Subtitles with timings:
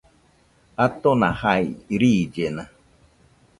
[0.85, 1.67] Atona jai,
[2.05, 2.63] riillena